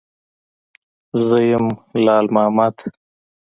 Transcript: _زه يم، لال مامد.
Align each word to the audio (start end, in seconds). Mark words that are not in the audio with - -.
_زه 1.27 1.39
يم، 1.51 1.65
لال 2.05 2.25
مامد. 2.33 2.75